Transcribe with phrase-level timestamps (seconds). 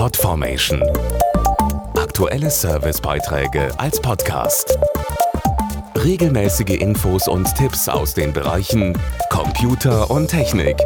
[0.00, 0.82] Podformation.
[1.94, 4.78] Aktuelle Servicebeiträge als Podcast.
[5.94, 10.78] Regelmäßige Infos und Tipps aus den Bereichen Computer und Technik.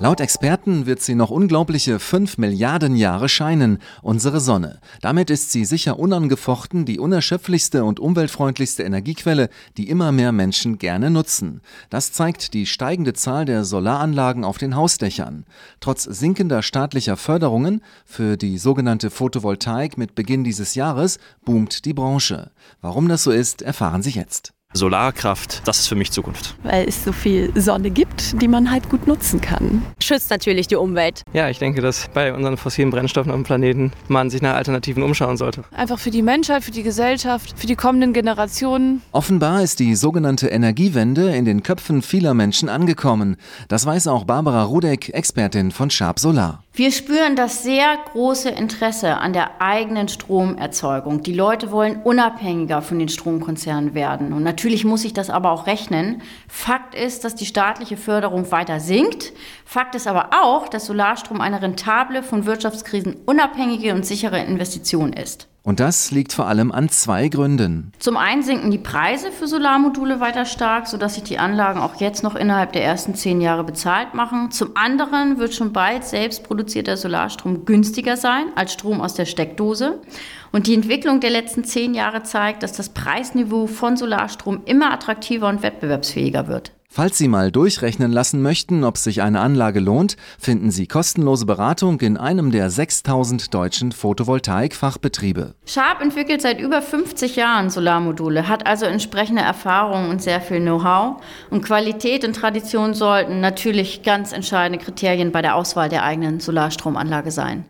[0.00, 4.80] Laut Experten wird sie noch unglaubliche 5 Milliarden Jahre scheinen, unsere Sonne.
[5.00, 11.10] Damit ist sie sicher unangefochten die unerschöpflichste und umweltfreundlichste Energiequelle, die immer mehr Menschen gerne
[11.10, 11.60] nutzen.
[11.90, 15.44] Das zeigt die steigende Zahl der Solaranlagen auf den Hausdächern.
[15.78, 22.50] Trotz sinkender staatlicher Förderungen für die sogenannte Photovoltaik mit Beginn dieses Jahres boomt die Branche.
[22.80, 24.53] Warum das so ist, erfahren Sie jetzt.
[24.74, 26.56] Solarkraft, das ist für mich Zukunft.
[26.64, 29.82] Weil es so viel Sonne gibt, die man halt gut nutzen kann.
[30.02, 31.22] Schützt natürlich die Umwelt.
[31.32, 35.04] Ja, ich denke, dass bei unseren fossilen Brennstoffen auf dem Planeten man sich nach Alternativen
[35.04, 35.62] umschauen sollte.
[35.70, 39.00] Einfach für die Menschheit, für die Gesellschaft, für die kommenden Generationen.
[39.12, 43.36] Offenbar ist die sogenannte Energiewende in den Köpfen vieler Menschen angekommen.
[43.68, 46.64] Das weiß auch Barbara Rudeck, Expertin von Sharp Solar.
[46.76, 51.22] Wir spüren das sehr große Interesse an der eigenen Stromerzeugung.
[51.22, 54.32] Die Leute wollen unabhängiger von den Stromkonzernen werden.
[54.32, 56.22] Und natürlich muss sich das aber auch rechnen.
[56.48, 59.32] Fakt ist, dass die staatliche Förderung weiter sinkt.
[59.64, 65.48] Fakt ist aber auch, dass Solarstrom eine rentable, von Wirtschaftskrisen unabhängige und sichere Investition ist.
[65.66, 67.90] Und das liegt vor allem an zwei Gründen.
[67.98, 72.22] Zum einen sinken die Preise für Solarmodule weiter stark, sodass sich die Anlagen auch jetzt
[72.22, 74.50] noch innerhalb der ersten zehn Jahre bezahlt machen.
[74.50, 80.02] Zum anderen wird schon bald selbst produzierter Solarstrom günstiger sein als Strom aus der Steckdose.
[80.52, 85.48] Und die Entwicklung der letzten zehn Jahre zeigt, dass das Preisniveau von Solarstrom immer attraktiver
[85.48, 86.73] und wettbewerbsfähiger wird.
[86.96, 92.00] Falls Sie mal durchrechnen lassen möchten, ob sich eine Anlage lohnt, finden Sie kostenlose Beratung
[92.00, 95.56] in einem der 6000 deutschen Photovoltaik-Fachbetriebe.
[95.66, 101.20] Sharp entwickelt seit über 50 Jahren Solarmodule, hat also entsprechende Erfahrungen und sehr viel Know-how.
[101.50, 107.32] Und Qualität und Tradition sollten natürlich ganz entscheidende Kriterien bei der Auswahl der eigenen Solarstromanlage
[107.32, 107.64] sein.